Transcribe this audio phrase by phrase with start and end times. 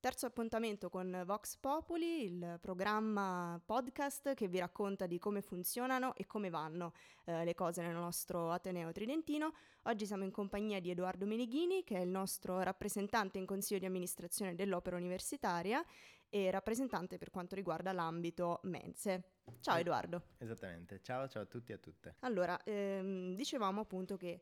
[0.00, 6.24] Terzo appuntamento con Vox Populi, il programma podcast che vi racconta di come funzionano e
[6.24, 6.94] come vanno
[7.26, 9.52] eh, le cose nel nostro Ateneo Tridentino.
[9.82, 13.84] Oggi siamo in compagnia di Edoardo Menighini, che è il nostro rappresentante in consiglio di
[13.84, 15.84] amministrazione dell'Opera Universitaria
[16.30, 19.24] e rappresentante per quanto riguarda l'ambito mense.
[19.60, 20.28] Ciao Edoardo.
[20.38, 22.14] Esattamente, ciao, ciao a tutti e a tutte.
[22.20, 24.40] Allora, ehm, dicevamo appunto che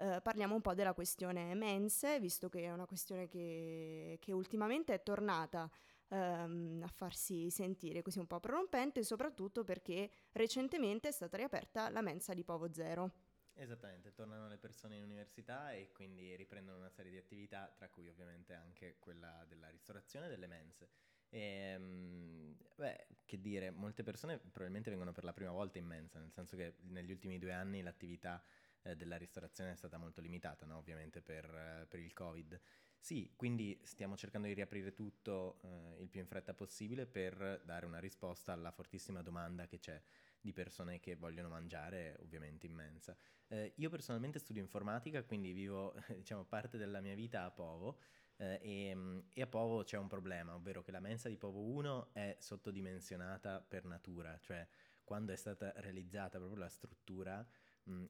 [0.00, 4.94] eh, parliamo un po' della questione mense, visto che è una questione che, che ultimamente
[4.94, 5.70] è tornata
[6.08, 12.00] ehm, a farsi sentire così un po' prorompente, soprattutto perché recentemente è stata riaperta la
[12.00, 13.12] mensa di Povo Zero.
[13.52, 18.08] Esattamente, tornano le persone in università e quindi riprendono una serie di attività, tra cui
[18.08, 20.88] ovviamente anche quella della ristorazione delle mense.
[21.28, 26.18] E, um, beh, che dire, molte persone probabilmente vengono per la prima volta in mensa,
[26.18, 28.42] nel senso che negli ultimi due anni l'attività
[28.82, 30.78] eh, della ristorazione è stata molto limitata, no?
[30.78, 32.60] ovviamente per, eh, per, il Covid.
[32.98, 37.86] Sì, quindi stiamo cercando di riaprire tutto eh, il più in fretta possibile per dare
[37.86, 40.00] una risposta alla fortissima domanda che c'è
[40.40, 43.16] di persone che vogliono mangiare, ovviamente immensa.
[43.48, 47.98] Eh, io personalmente studio informatica, quindi vivo diciamo, parte della mia vita a Povo.
[48.36, 51.60] Eh, e, mm, e, a Povo c'è un problema, ovvero che la mensa di Povo
[51.60, 54.66] 1 è sottodimensionata per natura, cioè
[55.04, 57.46] quando è stata realizzata proprio la struttura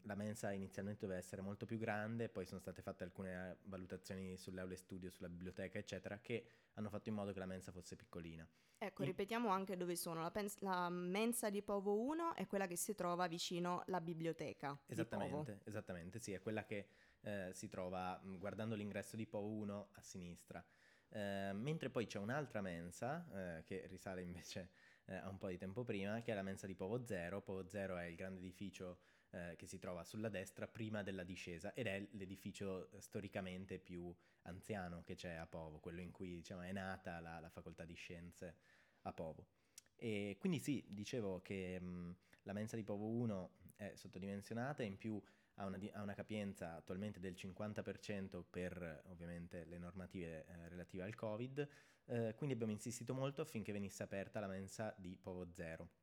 [0.02, 4.60] La mensa inizialmente doveva essere molto più grande, poi sono state fatte alcune valutazioni sulle
[4.60, 8.46] aule studio, sulla biblioteca, eccetera, che hanno fatto in modo che la mensa fosse piccolina.
[8.82, 9.08] Ecco, In...
[9.08, 10.22] ripetiamo anche dove sono.
[10.22, 14.78] La, pens- la, mensa di Povo 1 è quella che si trova vicino alla biblioteca.
[14.86, 16.88] Esattamente, esattamente, sì, è quella che
[17.20, 20.64] eh, si trova guardando l'ingresso di Povo 1 a sinistra.
[21.10, 23.26] Eh, mentre poi c'è un'altra mensa
[23.58, 24.70] eh, che risale invece
[25.06, 27.42] eh, a un po' di tempo prima, che è la mensa di Povo Zero.
[27.42, 28.98] Povo Zero è il grande edificio
[29.30, 34.12] eh, che si trova sulla destra prima della discesa ed è l'edificio eh, storicamente più
[34.42, 37.94] anziano che c'è a Povo, quello in cui diciamo, è nata la, la, facoltà di
[37.94, 38.56] scienze
[39.02, 39.46] a Povo.
[39.94, 45.20] E quindi sì, dicevo che mh, la mensa di Povo 1 è sottodimensionata, in più
[45.54, 51.14] ha una, ha una, capienza attualmente del 50% per ovviamente le normative eh, relative al
[51.14, 51.68] Covid,
[52.06, 55.99] eh, quindi abbiamo insistito molto affinché venisse aperta la mensa di Povo Zero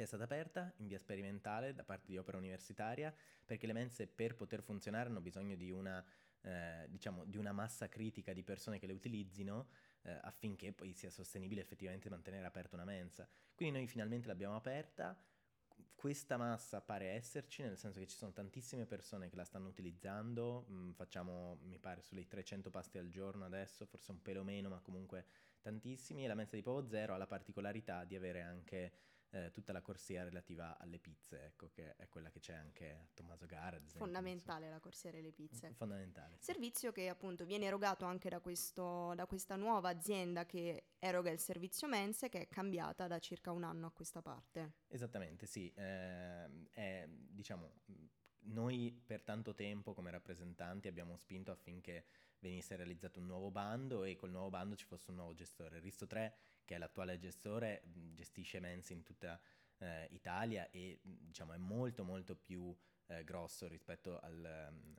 [0.00, 4.06] che è stata aperta in via sperimentale da parte di Opera Universitaria, perché le mense
[4.06, 6.02] per poter funzionare hanno bisogno di una,
[6.40, 9.68] eh, diciamo, di una massa critica di persone che le utilizzino
[10.02, 13.28] eh, affinché poi sia sostenibile effettivamente mantenere aperta una mensa.
[13.54, 15.14] Quindi noi finalmente l'abbiamo aperta,
[15.94, 20.64] questa massa pare esserci, nel senso che ci sono tantissime persone che la stanno utilizzando,
[20.70, 24.80] mm, facciamo mi pare sulle 300 pasti al giorno adesso, forse un pelo meno, ma
[24.80, 25.26] comunque
[25.60, 28.92] tantissimi, e la mensa di Povo Zero ha la particolarità di avere anche
[29.30, 33.08] eh, tutta la corsia relativa alle pizze, ecco, che è quella che c'è anche a
[33.14, 33.80] Tommaso Gara.
[33.86, 35.72] Fondamentale la corsia delle pizze.
[35.74, 36.36] Fondamentale.
[36.40, 41.38] Servizio che appunto viene erogato anche da, questo, da questa nuova azienda che eroga il
[41.38, 44.74] servizio mense, che è cambiata da circa un anno a questa parte.
[44.88, 45.72] Esattamente, sì.
[45.74, 47.72] Eh, è, diciamo,
[48.44, 52.04] noi per tanto tempo come rappresentanti abbiamo spinto affinché
[52.40, 55.78] venisse realizzato un nuovo bando e col nuovo bando ci fosse un nuovo gestore.
[55.78, 56.34] Risto 3
[56.64, 57.82] che è l'attuale gestore,
[58.14, 59.40] gestisce Mensa in tutta
[59.78, 62.74] eh, Italia e diciamo, è molto molto più
[63.06, 64.44] eh, grosso rispetto al,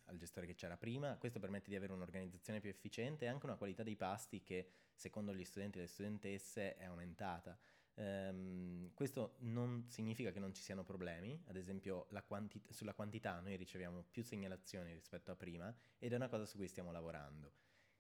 [0.06, 1.16] al, gestore che c'era prima.
[1.18, 5.34] Questo permette di avere un'organizzazione più efficiente e anche una qualità dei pasti che secondo
[5.34, 7.58] gli studenti e le studentesse è aumentata.
[7.94, 13.58] Um, questo non significa che non ci siano problemi, ad esempio quanti- sulla quantità noi
[13.58, 17.52] riceviamo più segnalazioni rispetto a prima ed è una cosa su cui stiamo lavorando.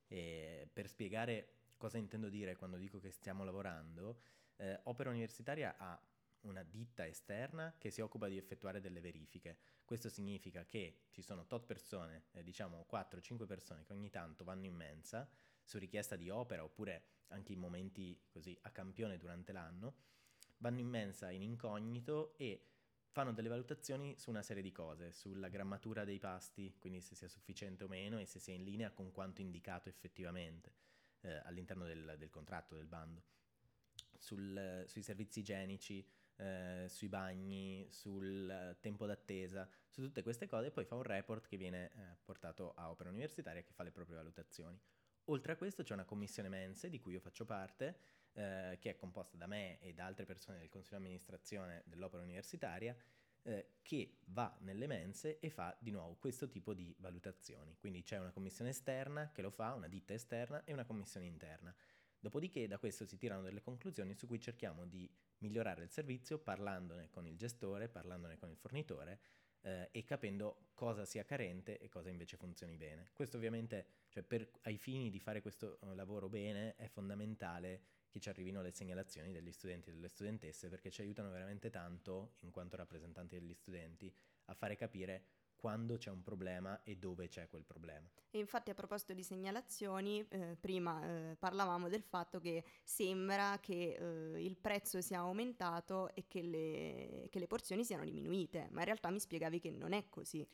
[0.07, 4.21] E per spiegare Cosa intendo dire quando dico che stiamo lavorando?
[4.57, 5.99] Eh, Opera Universitaria ha
[6.41, 9.57] una ditta esterna che si occupa di effettuare delle verifiche.
[9.83, 14.67] Questo significa che ci sono tot persone, eh, diciamo 4-5 persone che ogni tanto vanno
[14.67, 15.27] in mensa
[15.63, 19.95] su richiesta di opera oppure anche in momenti così a campione durante l'anno,
[20.57, 22.67] vanno in mensa in incognito e
[23.11, 27.27] fanno delle valutazioni su una serie di cose, sulla grammatura dei pasti, quindi se sia
[27.27, 30.73] sufficiente o meno e se sia in linea con quanto indicato effettivamente
[31.21, 33.23] eh, all'interno del, del, contratto, del bando,
[34.17, 40.85] Sul, sui servizi igienici, eh, sui bagni, sul tempo d'attesa, su tutte queste cose, poi
[40.85, 44.79] fa un report che viene eh, portato a Opera Universitaria che fa le proprie valutazioni.
[45.25, 47.99] Oltre a questo c'è una commissione mense di cui io faccio parte,
[48.33, 52.23] eh, che è composta da me e da altre persone del consiglio di amministrazione dell'Opera
[52.23, 52.95] Universitaria,
[53.43, 57.75] eh, che va nelle mense e fa di nuovo questo tipo di valutazioni.
[57.77, 61.73] Quindi c'è una commissione esterna che lo fa, una ditta esterna e una commissione interna.
[62.19, 65.09] Dopodiché da questo si tirano delle conclusioni su cui cerchiamo di
[65.39, 69.19] migliorare il servizio parlandone con il gestore, parlandone con il fornitore
[69.61, 73.09] eh, e capendo cosa sia carente e cosa invece funzioni bene.
[73.13, 78.19] Questo ovviamente, cioè per, ai fini di fare questo uh, lavoro bene, è fondamentale che
[78.19, 82.51] ci arrivino le segnalazioni degli studenti e delle studentesse perché ci aiutano veramente tanto, in
[82.51, 84.13] quanto rappresentanti degli studenti,
[84.45, 85.23] a fare capire
[85.61, 88.09] quando c'è un problema e dove c'è quel problema.
[88.31, 93.93] E infatti a proposito di segnalazioni, eh, prima eh, parlavamo del fatto che sembra che
[93.93, 98.85] eh, il prezzo sia aumentato e che le, che le, porzioni siano diminuite, ma in
[98.85, 100.45] realtà mi spiegavi che non è così.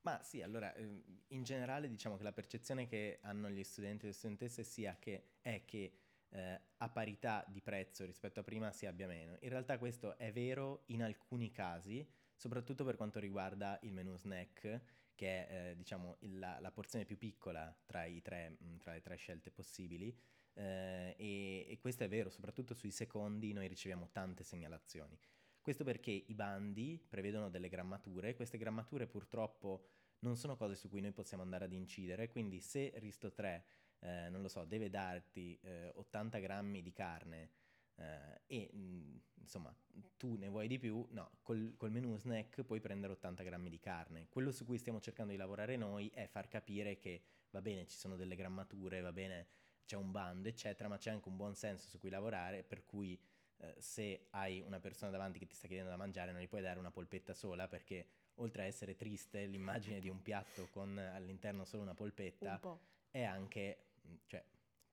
[0.00, 4.08] Ma sì, allora ehm, in generale diciamo che la percezione che hanno gli studenti e
[4.08, 5.92] le studentesse sia che, è che
[6.30, 9.36] eh, a parità di prezzo rispetto a prima si abbia meno.
[9.40, 12.06] In realtà questo è vero in alcuni casi,
[12.36, 14.80] soprattutto per quanto riguarda il menu snack,
[15.14, 19.16] che è eh, diciamo la, la, porzione più piccola tra, tre, mm, tra, le tre
[19.16, 20.14] scelte possibili.
[20.52, 25.18] Eh, e, e, questo è vero, soprattutto sui secondi noi riceviamo tante segnalazioni.
[25.60, 29.88] Questo perché i bandi prevedono delle grammature, queste grammature purtroppo
[30.20, 33.64] non sono cose su cui noi possiamo andare ad incidere, quindi se Risto 3,
[34.00, 35.58] eh, non lo so, deve darti
[35.94, 37.50] 80 eh, grammi di carne
[37.96, 39.74] eh, e mh, mm, insomma
[40.16, 43.78] tu ne vuoi di più, no, col, col menu snack puoi prendere 80 grammi di
[43.78, 44.26] carne.
[44.28, 47.96] Quello su cui stiamo cercando di lavorare noi è far capire che va bene, ci
[47.96, 49.46] sono delle grammature, va bene,
[49.84, 53.18] c'è un bando, eccetera, ma c'è anche un buon senso su cui lavorare, per cui
[53.58, 56.60] eh, se hai una persona davanti che ti sta chiedendo da mangiare non gli puoi
[56.60, 61.64] dare una polpetta sola perché oltre a essere triste l'immagine di un piatto con all'interno
[61.64, 62.76] solo una polpetta un
[63.10, 63.86] è anche,
[64.26, 64.44] cioè,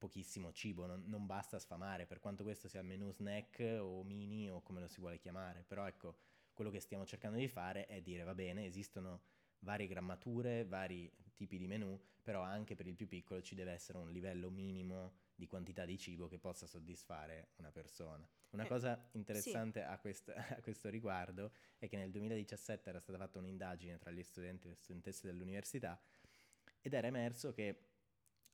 [0.03, 4.49] pochissimo cibo, non, non, basta sfamare, per quanto questo sia il menu snack o mini
[4.49, 6.17] o come lo si vuole chiamare, però ecco,
[6.51, 9.21] quello che stiamo cercando di fare è dire va bene, esistono
[9.59, 13.97] varie grammature, vari tipi di menu, però anche per il più piccolo ci deve essere
[13.97, 18.27] un livello minimo di quantità di cibo che possa soddisfare una persona.
[18.49, 19.85] Una eh, cosa interessante sì.
[19.87, 24.21] a, quest- a, questo riguardo è che nel 2017 era stata fatta un'indagine tra gli
[24.21, 25.97] studenti e le studentesse dell'università
[26.81, 27.92] ed era emerso che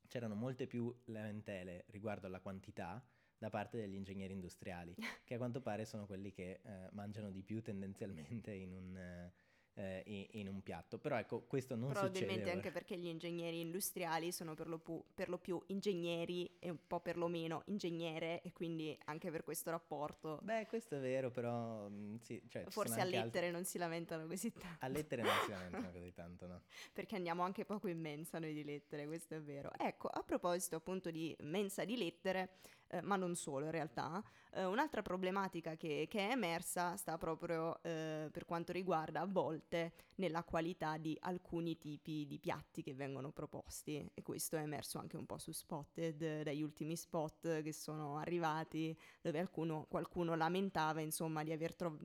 [0.09, 3.01] c'erano molte più lamentele riguardo alla quantità
[3.37, 7.41] da parte degli ingegneri industriali, che a quanto pare sono quelli che eh, mangiano di
[7.41, 9.31] più tendenzialmente in un...
[9.73, 10.97] Eh, eh, in un piatto.
[10.97, 15.05] Però ecco, questo non Probabilmente succede anche perché gli ingegneri industriali sono per lo, pu-
[15.13, 19.43] per lo, più ingegneri e un po' per lo meno ingegnere e quindi anche per
[19.43, 20.39] questo rapporto.
[20.43, 23.51] Beh, questo è vero, però mm, sì, cioè, Forse a lettere altri...
[23.51, 24.85] non si lamentano così tanto.
[24.85, 26.61] A lettere non si lamentano così tanto, no?
[26.91, 29.71] perché andiamo anche poco in mensa noi di lettere, questo è vero.
[29.77, 32.49] Ecco, a proposito appunto di mensa di lettere,
[32.89, 34.23] eh, ma non solo in realtà.
[34.51, 39.93] Eh, un'altra problematica che, che, è emersa sta proprio eh, per quanto riguarda a volte
[40.15, 45.17] nella qualità di alcuni tipi di piatti che vengono proposti e questo è emerso anche
[45.17, 51.43] un po' su Spotted, dagli ultimi spot che sono arrivati dove alcuno, qualcuno lamentava insomma
[51.43, 51.97] di aver trovato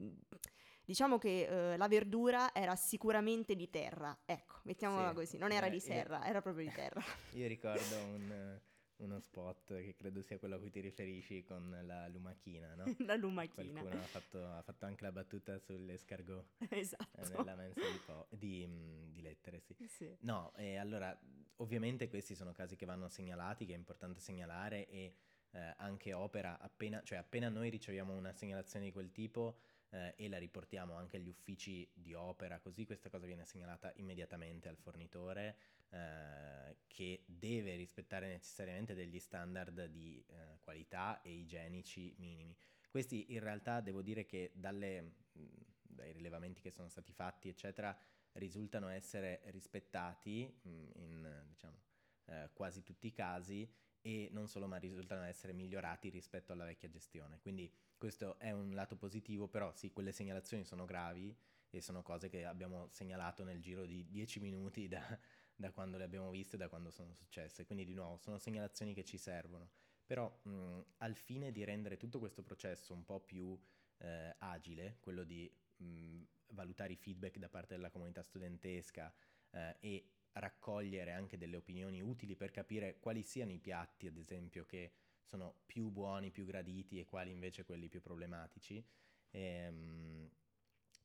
[0.85, 5.69] diciamo che eh, la verdura era sicuramente di terra, ecco, mettiamola sì, così, non era
[5.69, 7.03] di serra, io, era proprio di terra.
[7.33, 8.61] Io ricordo un,
[8.96, 12.85] uno spot che credo sia quello a cui ti riferisci con la lumachina, no?
[13.06, 13.81] la lumachina.
[13.81, 16.46] Qualcuno ha fatto, ha fatto, anche la battuta sull'escargot.
[16.70, 17.20] Esatto.
[17.20, 19.75] Eh, nella mensa di, po- di, mm, di lettere, sì.
[19.87, 20.17] sì.
[20.20, 21.17] No, e allora,
[21.56, 25.14] ovviamente questi sono casi che vanno segnalati, che è importante segnalare e
[25.52, 29.58] eh, anche opera, appena, cioè appena noi riceviamo una segnalazione di quel tipo
[29.94, 34.69] eh, e la riportiamo anche agli uffici di opera, così questa cosa viene segnalata immediatamente
[34.69, 35.56] al fornitore
[35.91, 42.56] eh, che deve rispettare necessariamente degli standard di eh, qualità e igienici minimi.
[42.91, 45.01] Questi in realtà devo dire che dalle,
[45.32, 45.44] mh,
[45.82, 47.96] dai rilevamenti che sono stati fatti, eccetera,
[48.32, 51.81] risultano essere rispettati mh, in diciamo,
[52.27, 53.69] eh, quasi tutti i casi
[54.06, 57.39] e non solo, ma risultano essere migliorati rispetto alla vecchia gestione.
[57.41, 61.34] Quindi questo è un lato positivo, però sì, quelle segnalazioni sono gravi
[61.70, 65.19] e sono cose che abbiamo segnalato nel giro di 10 minuti da,
[65.56, 67.65] da quando le abbiamo viste, da quando sono successe.
[67.65, 69.70] Quindi di nuovo sono segnalazioni che ci servono.
[70.05, 73.58] Però mh, al fine di rendere tutto questo processo un po' più
[74.01, 79.11] eh, agile, quello di mh, valutare i feedback da parte della comunità studentesca
[79.49, 84.64] eh, e raccogliere anche delle opinioni utili per capire quali siano i piatti, ad esempio,
[84.67, 88.84] che sono più buoni, più graditi e quali invece quelli più problematici.
[89.31, 90.31] E, ehm,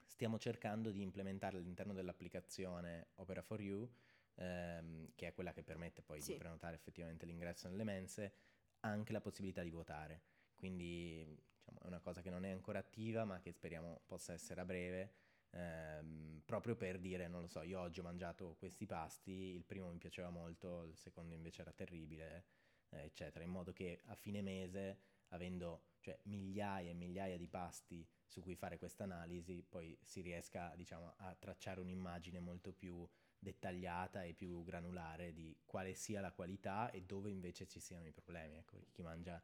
[0.05, 3.89] stiamo cercando di implementare all'interno dell'applicazione Opera for You
[4.36, 6.31] ehm, che è quella che permette poi sì.
[6.31, 8.33] di prenotare effettivamente l'ingresso nelle mense,
[8.81, 10.21] anche la possibilità di votare.
[10.55, 14.62] Quindi diciamo, è una cosa che non è ancora attiva, ma che speriamo possa essere
[14.62, 15.13] a breve.
[15.51, 19.89] Ehm, proprio per dire, non lo so, io oggi ho mangiato questi pasti, il primo
[19.91, 22.46] mi piaceva molto, il secondo invece era terribile,
[22.89, 28.08] eh, eccetera, in modo che a fine mese avendo cioè, migliaia e migliaia di pasti
[28.25, 34.24] su cui fare questa analisi, poi si riesca diciamo, a tracciare un'immagine molto più dettagliata
[34.24, 38.58] e più granulare di quale sia la qualità e dove invece ci siano i problemi.
[38.58, 39.41] Ecco, chi mangia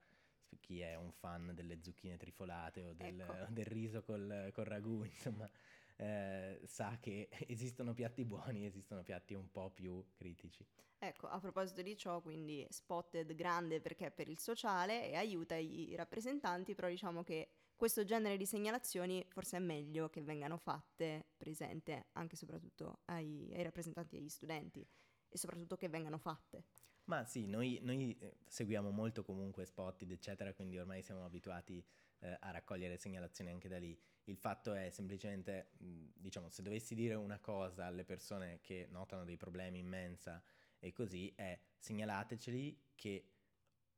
[0.60, 3.52] chi è un fan delle zucchine trifolate o del, ecco.
[3.52, 5.50] del riso col, col, ragù, insomma,
[5.96, 10.66] eh, sa che esistono piatti buoni, e esistono piatti un po' più critici.
[10.98, 15.56] Ecco, a proposito di ciò, quindi Spotted grande perché è per il sociale e aiuta
[15.56, 21.26] i rappresentanti, però diciamo che questo genere di segnalazioni forse è meglio che vengano fatte
[21.36, 24.88] presente anche e soprattutto ai, ai rappresentanti degli studenti
[25.28, 26.64] e soprattutto che vengano fatte.
[27.06, 31.86] Ma sì, noi, noi eh, seguiamo molto comunque Spotted, eccetera, quindi ormai siamo abituati
[32.20, 33.98] eh, a raccogliere segnalazioni anche da lì.
[34.26, 39.24] Il fatto è semplicemente, mh, diciamo, se dovessi dire una cosa alle persone che notano
[39.24, 40.42] dei problemi in mensa
[40.80, 43.32] e così, è segnalateceli che,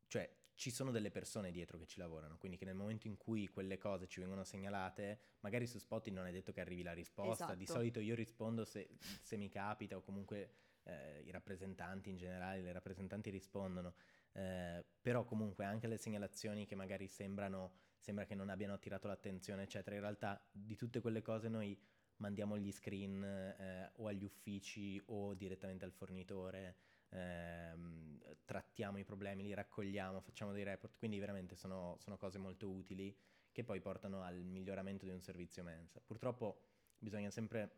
[0.07, 3.47] cioè, ci sono delle persone dietro che ci lavorano, quindi che nel momento in cui
[3.47, 7.43] quelle cose ci vengono segnalate, magari su Spotted non è detto che arrivi la risposta,
[7.43, 7.55] esatto.
[7.55, 8.89] di solito io rispondo se,
[9.21, 10.51] se mi capita o comunque
[10.83, 13.93] eh, i rappresentanti in generale, le rappresentanti rispondono,
[14.33, 19.63] eh, però comunque anche le segnalazioni che magari sembrano, sembra che non abbiano attirato l'attenzione,
[19.63, 21.77] eccetera, in realtà di tutte quelle cose noi
[22.17, 26.75] mandiamo gli screen eh, o agli uffici o direttamente al fornitore,
[27.09, 32.69] ehm, trattiamo i problemi, li raccogliamo, facciamo dei report, quindi veramente sono, sono cose molto
[32.69, 33.15] utili
[33.51, 35.99] che poi portano al miglioramento di un servizio mensa.
[35.99, 36.61] Purtroppo
[36.97, 37.71] bisogna sempre,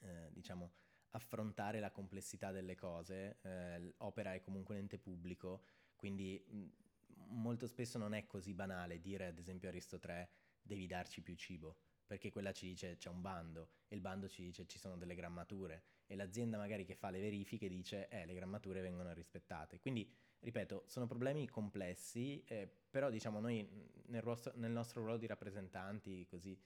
[0.00, 0.72] eh, diciamo,
[1.10, 5.64] affrontare la complessità delle cose, eh, l'opera è comunque un ente pubblico,
[5.96, 6.42] quindi
[7.30, 10.30] molto spesso non è così banale dire ad esempio a Aristo 3
[10.62, 14.42] devi darci più cibo, perché quella ci dice c'è un bando e il bando ci
[14.42, 18.34] dice ci sono delle grammature e l'azienda magari che fa le verifiche dice eh le
[18.34, 19.78] grammature vengono rispettate.
[19.78, 23.68] Quindi ripeto, sono problemi complessi, eh, però diciamo noi
[24.06, 26.58] nel, rostro, nel nostro ruolo di rappresentanti così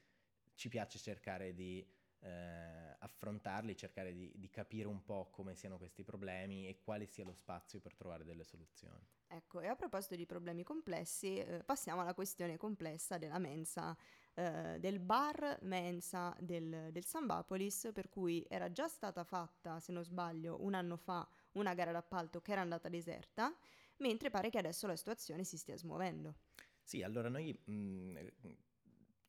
[0.55, 1.87] ci piace cercare di
[2.21, 7.25] eh, affrontarli, cercare di, di, capire un po' come siano questi problemi e quale sia
[7.25, 9.07] lo spazio per trovare delle soluzioni.
[9.35, 13.97] Ecco, e a proposito di problemi complessi, eh, passiamo alla questione complessa della mensa,
[14.35, 20.05] eh, del bar mensa del, del Sambapolis, per cui era già stata fatta, se non
[20.05, 23.53] sbaglio, un anno fa una gara d'appalto che era andata deserta,
[23.97, 26.37] mentre pare che adesso la situazione si stia smuovendo.
[26.81, 28.19] Sì, allora noi mh,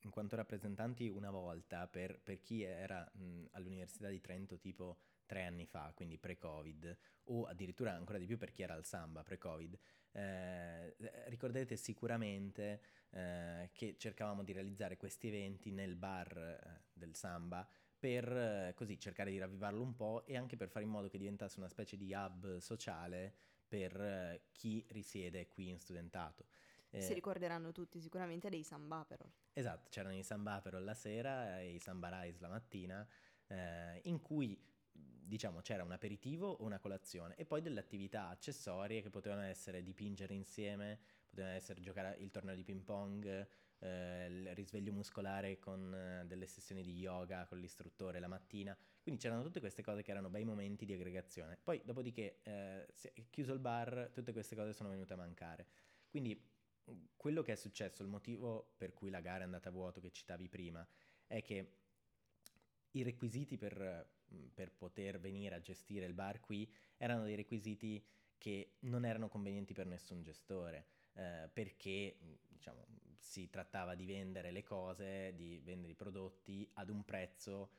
[0.02, 5.46] in quanto rappresentanti una volta per, per chi era mh, all'Università di Trento tipo tre
[5.46, 9.78] anni fa, quindi pre-Covid, o addirittura ancora di più per chi era al Samba pre-Covid,
[10.12, 10.96] eh,
[11.28, 17.68] ricorderete sicuramente eh, che cercavamo di realizzare questi eventi nel bar eh, del Samba
[17.98, 21.18] per eh, così cercare di ravvivarlo un po' e anche per fare in modo che
[21.18, 23.34] diventasse una specie di hub sociale
[23.68, 26.46] per eh, chi risiede qui in studentato.
[26.90, 29.32] Eh, si ricorderanno tutti sicuramente dei Sambaperol.
[29.54, 33.08] Esatto, c'erano i Sambaperol la sera e i Samba Rise la mattina,
[33.48, 34.58] eh, in cui
[35.26, 39.84] diciamo c'era un aperitivo o una colazione e poi delle attività accessorie che potevano essere
[39.84, 43.48] dipingere insieme, potevano essere giocare il torneo di ping pong,
[43.80, 48.78] eh, il risveglio muscolare con eh, delle sessioni di yoga con l'istruttore la mattina.
[49.02, 51.58] Quindi c'erano tutte queste cose che erano bei momenti di aggregazione.
[51.62, 52.88] Poi dopodiché eh,
[53.30, 55.68] chiuso il bar, tutte queste cose sono venute a mancare.
[56.08, 56.54] Quindi
[57.16, 60.12] quello che è successo, il motivo per cui la gara è andata a vuoto che
[60.12, 60.88] citavi prima,
[61.28, 61.85] è che
[62.98, 64.10] i requisiti per,
[64.54, 68.04] per poter venire a gestire il bar qui erano dei requisiti
[68.38, 72.86] che non erano convenienti per nessun gestore, eh, perché diciamo,
[73.18, 77.72] si trattava di vendere le cose, di vendere i prodotti ad un prezzo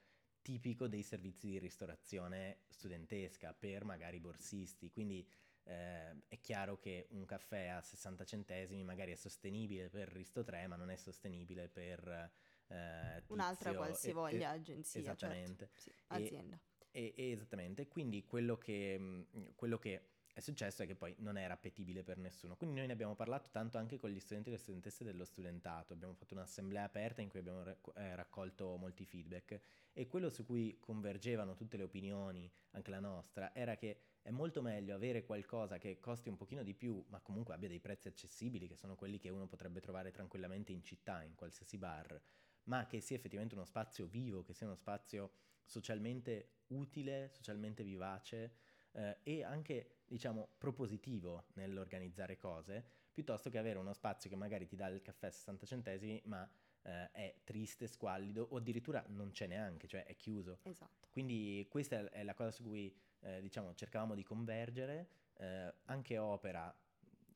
[0.43, 5.27] tipico dei servizi di ristorazione studentesca per magari borsisti, quindi
[5.65, 10.67] eh, è chiaro che un caffè a 60 centesimi magari è sostenibile per Risto 3,
[10.69, 12.31] ma non è sostenibile per
[12.69, 15.03] eh, un'altra qualsivoglia e, agenzia.
[15.03, 15.25] Certo.
[15.25, 15.71] Esattamente.
[15.75, 15.81] Certo.
[15.81, 16.61] Sì, azienda.
[16.91, 21.55] E, e, esattamente, quindi quello che, quello che è successo è che poi non era
[21.55, 22.57] appetibile per nessuno.
[22.57, 25.95] Quindi noi ne abbiamo parlato tanto anche con gli studenti e le studentesse dello studentato.
[25.95, 29.59] Abbiamo fatto un'assemblea aperta in cui abbiamo eh, raccolto molti feedback
[29.95, 34.61] e quello su cui convergevano tutte le opinioni, anche la nostra, era che è molto
[34.61, 38.69] meglio avere qualcosa che costi un pochino di più, ma comunque abbia dei prezzi accessibili,
[38.69, 42.21] che sono quelli che uno potrebbe trovare tranquillamente in città, in qualsiasi bar,
[42.67, 45.31] ma che sia effettivamente uno spazio vivo, che sia uno spazio
[45.65, 48.57] socialmente utile, socialmente vivace
[48.93, 54.77] eh, e anche, diciamo, propositivo nell'organizzare cose, piuttosto che avere uno spazio che magari ti
[54.77, 56.49] dà il caffè a 60 centesimi, ma
[56.83, 60.59] eh, è triste, squallido o addirittura non c'è neanche, cioè è chiuso.
[60.63, 61.09] Esatto.
[61.11, 65.09] Quindi questa è la cosa su cui eh, diciamo cercavamo di convergere,
[65.39, 66.75] eh, anche Opera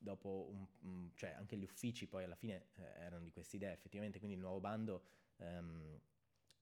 [0.01, 4.19] dopo un, cioè anche gli uffici poi alla fine eh, erano di questa idea effettivamente,
[4.19, 5.05] quindi il nuovo bando
[5.37, 6.01] um,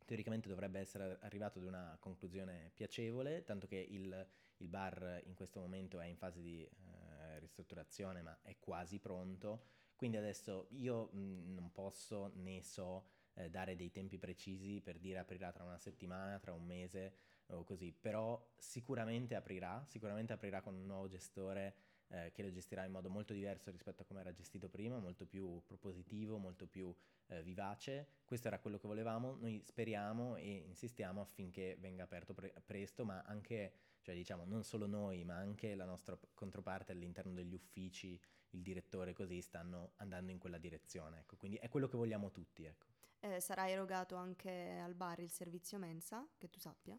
[0.04, 4.26] teoricamente dovrebbe essere arrivato ad una conclusione piacevole, tanto che il,
[4.57, 9.64] il bar in questo momento è in fase di eh, ristrutturazione ma è quasi pronto,
[9.95, 15.18] quindi adesso io mh, non posso né so eh, dare dei tempi precisi per dire
[15.18, 17.14] aprirà tra una settimana, tra un mese
[17.49, 21.75] o così, però sicuramente aprirà, sicuramente aprirà con un nuovo gestore
[22.09, 25.27] eh, che lo gestirà in modo molto diverso rispetto a come era gestito prima, molto
[25.27, 26.95] più propositivo, molto più
[27.29, 28.07] eh, vivace.
[28.25, 33.23] Questo era quello che volevamo, noi speriamo e insistiamo affinché venga aperto pre- presto, ma
[33.23, 33.73] anche,
[34.03, 38.19] cioè diciamo, non solo noi, ma anche la nostra controparte all'interno degli uffici,
[38.50, 41.21] il direttore così, stanno andando in quella direzione.
[41.21, 41.37] Ecco.
[41.37, 42.65] Quindi è quello che vogliamo tutti.
[42.65, 42.87] Ecco.
[43.21, 46.99] Eh, sarà erogato anche al bar il servizio mensa, che tu sappia?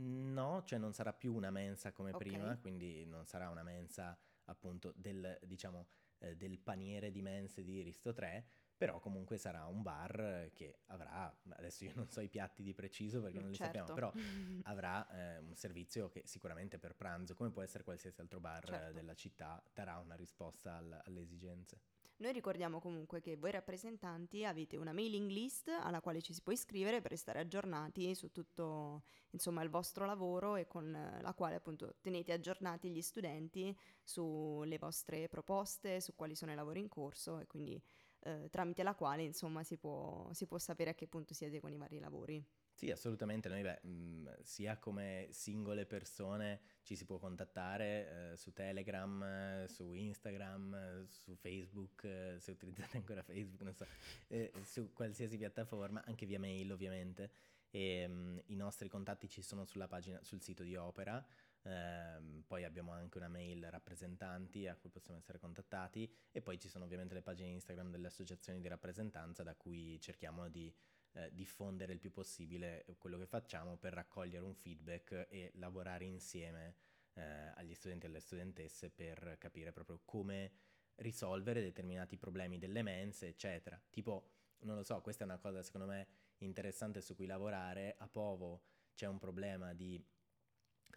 [0.00, 2.28] No, cioè non sarà più una mensa come okay.
[2.28, 4.16] prima, quindi non sarà una mensa
[4.48, 5.88] appunto del, diciamo,
[6.18, 8.46] eh, del paniere di mense di Risto 3,
[8.78, 13.20] però comunque sarà un bar che avrà, adesso io non so i piatti di preciso
[13.20, 13.78] perché non li certo.
[13.78, 14.12] sappiamo, però
[14.70, 18.92] avrà eh, un servizio che sicuramente per pranzo, come può essere qualsiasi altro bar certo.
[18.92, 21.80] della città, darà una risposta al, alle esigenze.
[22.20, 26.52] Noi ricordiamo comunque che voi rappresentanti avete una mailing list alla quale ci si può
[26.52, 31.94] iscrivere per restare aggiornati su tutto insomma, il vostro lavoro e con la quale appunto
[32.00, 37.46] tenete aggiornati gli studenti sulle vostre proposte, su quali sono i lavori in corso e
[37.46, 37.80] quindi
[38.20, 41.72] eh, tramite la quale insomma si può, si può sapere a che punto siete con
[41.72, 42.44] i vari lavori.
[42.78, 43.48] Sì, assolutamente.
[43.48, 49.20] Noi, beh, mh, mm, sia come singole persone ci si può contattare eh, su Telegram,
[49.20, 53.84] eh, su Instagram, eh, su Facebook, se utilizzate ancora Facebook, non so,
[54.28, 57.32] eh, su qualsiasi piattaforma, anche via mail ovviamente.
[57.70, 61.26] E, mh, mm, I nostri contatti ci sono sulla pagina, sul sito di Opera.
[61.62, 66.68] Ehm, poi abbiamo anche una mail rappresentanti a cui possiamo essere contattati e poi ci
[66.68, 70.72] sono ovviamente le pagine Instagram delle associazioni di rappresentanza da cui cerchiamo di
[71.12, 76.76] eh, diffondere il più possibile quello che facciamo per raccogliere un feedback e lavorare insieme
[77.14, 80.52] eh, agli studenti e alle studentesse per capire proprio come
[80.96, 83.80] risolvere determinati problemi delle mense, eccetera.
[83.90, 86.06] Tipo, non lo so, questa è una cosa secondo me
[86.38, 87.94] interessante su cui lavorare.
[87.98, 88.62] A Povo
[88.94, 90.02] c'è un problema di,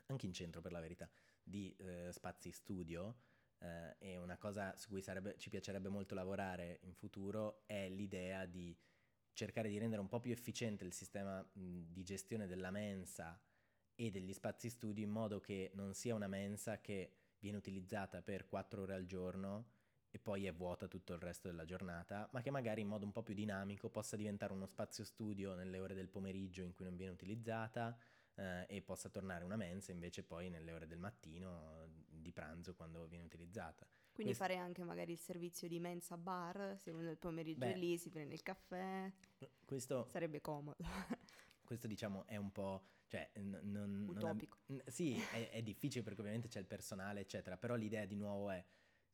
[0.07, 1.09] anche in centro per la verità,
[1.43, 3.15] di eh, spazi studio.
[3.59, 8.45] Eh, e una cosa su cui sarebbe, ci piacerebbe molto lavorare in futuro è l'idea
[8.45, 8.75] di
[9.33, 13.39] cercare di rendere un po' più efficiente il sistema mh, di gestione della mensa
[13.95, 18.47] e degli spazi studio in modo che non sia una mensa che viene utilizzata per
[18.47, 19.65] 4 ore al giorno
[20.09, 23.13] e poi è vuota tutto il resto della giornata, ma che magari in modo un
[23.13, 26.97] po' più dinamico possa diventare uno spazio studio nelle ore del pomeriggio in cui non
[26.97, 27.97] viene utilizzata
[28.35, 33.05] eh, e possa tornare una mensa invece poi nelle ore del mattino di pranzo quando
[33.07, 33.85] viene utilizzata.
[34.13, 34.43] Quindi Questo...
[34.43, 37.97] fare anche magari il servizio di mensa bar, se uno del pomeriggio Beh, è lì,
[37.97, 39.11] si prende il caffè.
[39.65, 40.77] Questo sarebbe comodo.
[41.63, 42.83] questo diciamo è un po'...
[43.07, 44.59] Cioè, n- non, Utopico.
[44.67, 48.15] Non è, sì, è, è difficile perché ovviamente c'è il personale, eccetera, però l'idea di
[48.15, 48.63] nuovo è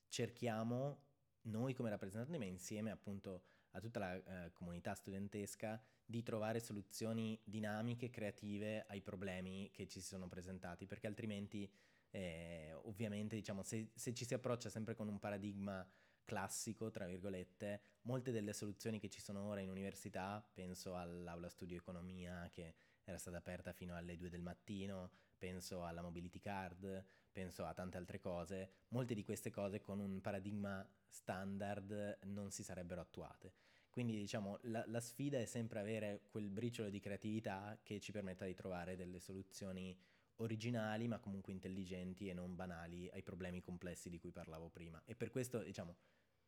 [0.08, 1.06] cerchiamo
[1.44, 7.40] noi come rappresentanti, ma insieme appunto a tutta la eh, comunità studentesca, di trovare soluzioni
[7.44, 11.70] dinamiche, creative ai problemi che ci si sono presentati, perché altrimenti
[12.12, 15.88] eh, ovviamente, diciamo, se, se, ci si approccia sempre con un paradigma
[16.24, 21.78] classico, tra virgolette, molte delle soluzioni che ci sono ora in università, penso all'aula studio
[21.78, 27.66] economia che era stata aperta fino alle 2 del mattino, penso alla mobility card, penso
[27.66, 33.02] a tante altre cose, molte di queste cose con un paradigma standard non si sarebbero
[33.02, 33.54] attuate.
[33.90, 38.46] Quindi diciamo la, la, sfida è sempre avere quel briciolo di creatività che ci permetta
[38.46, 39.98] di trovare delle soluzioni
[40.36, 45.02] originali ma comunque intelligenti e non banali ai problemi complessi di cui parlavo prima.
[45.06, 45.96] E per questo, diciamo,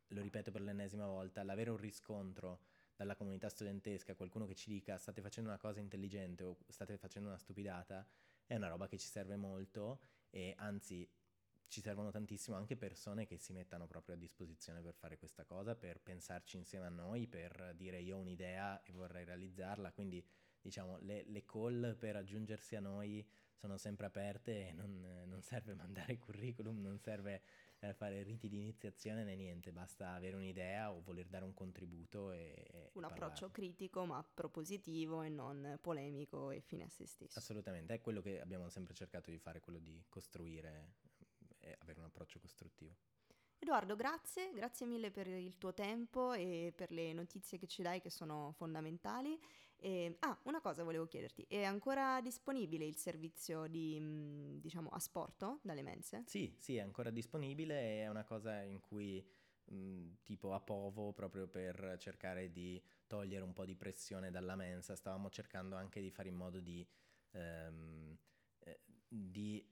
[0.09, 2.61] lo ripeto per l'ennesima volta, l'avere un riscontro
[2.95, 7.29] dalla comunità studentesca, qualcuno che ci dica state facendo una cosa intelligente o state facendo
[7.29, 8.05] una stupidata,
[8.45, 11.09] è una roba che ci serve molto e anzi
[11.69, 15.75] ci servono tantissimo anche persone che si mettano proprio a disposizione per fare questa cosa,
[15.75, 20.25] per pensarci insieme a noi, per dire io ho un'idea e vorrei realizzarla, quindi
[20.62, 25.73] diciamo le, le call per aggiungersi a noi sono sempre aperte e non, non serve
[25.75, 27.43] mandare curriculum, non serve
[27.79, 32.32] eh, fare riti di iniziazione né niente, basta avere un'idea o voler dare un contributo
[32.32, 32.65] e...
[32.71, 37.38] e un approccio critico ma propositivo e non polemico e fine a se stesso.
[37.38, 40.95] Assolutamente, è quello che abbiamo sempre cercato di fare, quello di costruire
[41.69, 42.95] e avere un approccio costruttivo.
[43.62, 47.99] Edoardo, grazie, grazie mille per il tuo tempo e per le notizie che ci dai
[48.01, 49.38] che sono fondamentali
[49.82, 55.60] E, ah, una cosa volevo chiederti, è ancora disponibile il servizio di, mm, diciamo, asporto
[55.63, 56.23] dalle mense?
[56.25, 59.25] Sì, sì, è ancora disponibile, è una cosa in cui
[59.73, 64.95] mm, tipo a Povo, proprio per cercare di togliere un po' di pressione dalla mensa,
[64.95, 66.86] stavamo cercando anche di fare in modo di,
[67.32, 68.17] ehm,
[68.60, 69.65] eh, di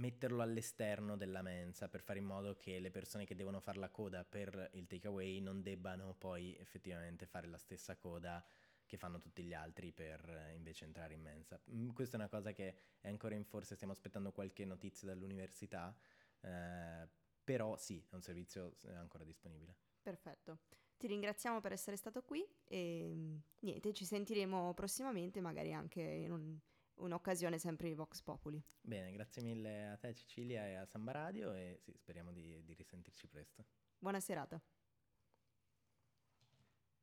[0.00, 3.90] metterlo all'esterno della mensa per fare in modo che le persone che devono fare la
[3.90, 8.44] coda per il takeaway non debbano poi effettivamente fare la stessa coda
[8.86, 11.60] che fanno tutti gli altri per eh, invece entrare in mensa.
[11.70, 15.94] Mm, questa è una cosa che è ancora in forse, stiamo aspettando qualche notizia dall'università,
[16.40, 17.06] eh,
[17.44, 19.76] però sì, è un servizio ancora disponibile.
[20.02, 20.60] Perfetto.
[20.96, 26.32] Ti ringraziamo per essere stato qui e mm, niente, ci sentiremo prossimamente, magari anche in
[26.32, 26.58] un,
[27.00, 28.62] un'occasione sempre di Vox Populi.
[28.80, 32.74] Bene, grazie mille a te Cecilia e a Samba Radio e sì, speriamo di, di
[32.74, 33.64] risentirci presto.
[33.98, 34.60] Buona serata.